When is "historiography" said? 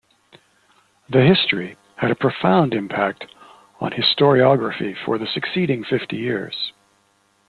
3.91-4.97